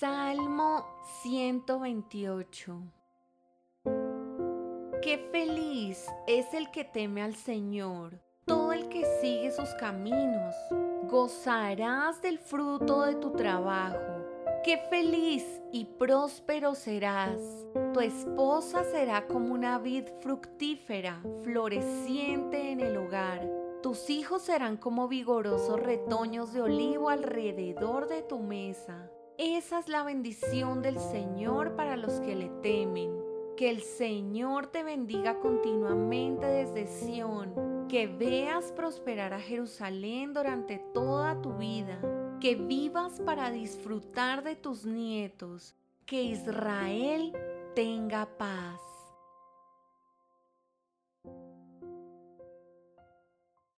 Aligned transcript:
Salmo 0.00 0.86
128 1.20 2.82
Qué 5.02 5.18
feliz 5.30 6.06
es 6.26 6.54
el 6.54 6.70
que 6.70 6.84
teme 6.84 7.20
al 7.20 7.34
Señor, 7.34 8.18
todo 8.46 8.72
el 8.72 8.88
que 8.88 9.04
sigue 9.20 9.50
sus 9.50 9.68
caminos. 9.74 10.54
Gozarás 11.10 12.22
del 12.22 12.38
fruto 12.38 13.02
de 13.02 13.16
tu 13.16 13.32
trabajo. 13.32 14.24
Qué 14.64 14.78
feliz 14.88 15.44
y 15.70 15.84
próspero 15.84 16.74
serás. 16.74 17.42
Tu 17.92 18.00
esposa 18.00 18.84
será 18.84 19.26
como 19.26 19.52
una 19.52 19.78
vid 19.78 20.04
fructífera, 20.22 21.20
floreciente 21.44 22.72
en 22.72 22.80
el 22.80 22.96
hogar. 22.96 23.46
Tus 23.82 24.08
hijos 24.08 24.40
serán 24.40 24.78
como 24.78 25.08
vigorosos 25.08 25.78
retoños 25.78 26.54
de 26.54 26.62
olivo 26.62 27.10
alrededor 27.10 28.08
de 28.08 28.22
tu 28.22 28.38
mesa. 28.38 29.10
Esa 29.42 29.78
es 29.78 29.88
la 29.88 30.02
bendición 30.02 30.82
del 30.82 30.98
Señor 30.98 31.74
para 31.74 31.96
los 31.96 32.20
que 32.20 32.36
le 32.36 32.50
temen. 32.62 33.10
Que 33.56 33.70
el 33.70 33.80
Señor 33.80 34.66
te 34.66 34.82
bendiga 34.82 35.40
continuamente 35.40 36.44
desde 36.44 36.86
Sión. 36.86 37.86
Que 37.88 38.06
veas 38.06 38.70
prosperar 38.72 39.32
a 39.32 39.40
Jerusalén 39.40 40.34
durante 40.34 40.76
toda 40.92 41.40
tu 41.40 41.54
vida. 41.54 41.98
Que 42.38 42.54
vivas 42.54 43.18
para 43.20 43.50
disfrutar 43.50 44.44
de 44.44 44.56
tus 44.56 44.84
nietos. 44.84 45.74
Que 46.04 46.22
Israel 46.22 47.32
tenga 47.74 48.28
paz. 48.36 48.89